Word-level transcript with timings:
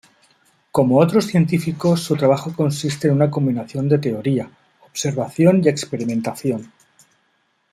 Como 0.71 0.97
otros 0.97 1.25
científicos 1.27 2.01
su 2.01 2.15
trabajo 2.15 2.51
consiste 2.55 3.07
en 3.07 3.13
una 3.13 3.29
combinación 3.29 3.87
de 3.87 3.99
teoría, 3.99 4.49
observación 4.83 5.61
y 5.63 5.69
experimentación. 5.69 6.71